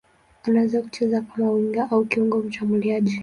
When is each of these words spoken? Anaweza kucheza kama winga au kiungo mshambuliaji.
Anaweza 0.43 0.81
kucheza 0.81 1.21
kama 1.21 1.51
winga 1.51 1.91
au 1.91 2.05
kiungo 2.05 2.37
mshambuliaji. 2.39 3.19